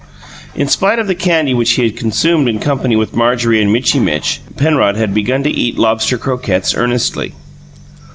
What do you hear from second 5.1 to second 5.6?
begun to